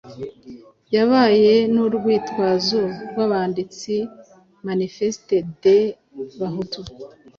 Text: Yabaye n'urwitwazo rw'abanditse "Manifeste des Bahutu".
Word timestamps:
Yabaye 0.95 1.53
n'urwitwazo 1.73 2.81
rw'abanditse 3.09 3.93
"Manifeste 4.65 5.35
des 5.61 5.85
Bahutu". 6.39 6.81